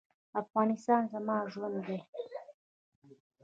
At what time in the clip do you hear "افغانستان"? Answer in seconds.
0.41-1.01